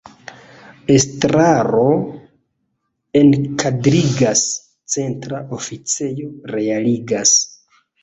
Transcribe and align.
Estraro 0.93 1.83
enkadrigas, 3.21 4.43
centra 4.97 5.47
oficejo 5.61 6.35
realigas. 6.57 7.41